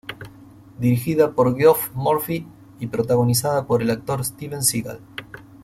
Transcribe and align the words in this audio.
Dirigida 0.79 1.33
por 1.33 1.55
Geoff 1.55 1.91
Murphy 1.93 2.47
y 2.79 2.87
protagonizada 2.87 3.67
por 3.67 3.83
el 3.83 3.91
actor 3.91 4.25
Steven 4.25 4.63
Seagal. 4.63 4.99